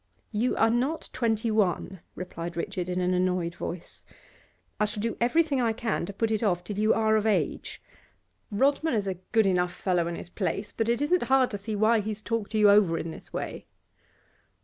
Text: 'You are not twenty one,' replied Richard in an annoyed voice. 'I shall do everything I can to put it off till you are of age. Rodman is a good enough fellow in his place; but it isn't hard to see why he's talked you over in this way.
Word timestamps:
'You 0.31 0.55
are 0.55 0.71
not 0.71 1.09
twenty 1.13 1.51
one,' 1.51 1.99
replied 2.15 2.57
Richard 2.57 2.89
in 2.89 2.99
an 3.01 3.13
annoyed 3.13 3.53
voice. 3.53 4.03
'I 4.79 4.85
shall 4.85 5.01
do 5.01 5.15
everything 5.21 5.61
I 5.61 5.73
can 5.73 6.07
to 6.07 6.11
put 6.13 6.31
it 6.31 6.41
off 6.41 6.63
till 6.63 6.79
you 6.79 6.91
are 6.95 7.15
of 7.15 7.27
age. 7.27 7.83
Rodman 8.49 8.95
is 8.95 9.05
a 9.05 9.19
good 9.31 9.45
enough 9.45 9.73
fellow 9.75 10.07
in 10.07 10.15
his 10.15 10.31
place; 10.31 10.71
but 10.71 10.89
it 10.89 11.03
isn't 11.03 11.21
hard 11.21 11.51
to 11.51 11.57
see 11.59 11.75
why 11.75 11.99
he's 11.99 12.23
talked 12.23 12.55
you 12.55 12.67
over 12.67 12.97
in 12.97 13.11
this 13.11 13.31
way. 13.31 13.67